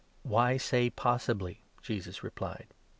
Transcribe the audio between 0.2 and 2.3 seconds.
""Why say 'possibly'?" Jesus